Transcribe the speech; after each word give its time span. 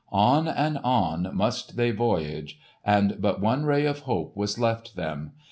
On 0.11 0.47
and 0.47 0.79
on 0.79 1.29
must 1.31 1.77
they 1.77 1.91
voyage, 1.91 2.57
and 2.83 3.21
but 3.21 3.39
one 3.39 3.65
ray 3.67 3.85
of 3.85 3.99
hope 3.99 4.35
was 4.35 4.57
left 4.57 4.95
them. 4.95 5.33